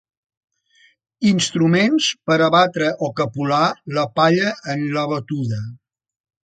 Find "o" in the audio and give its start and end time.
3.09-3.13